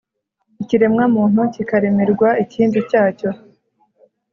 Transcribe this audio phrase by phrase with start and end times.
[0.61, 3.29] Ikiremwamuntu kikaremerwa ikindi cyacyo